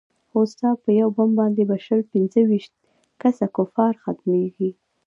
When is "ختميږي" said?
4.03-4.69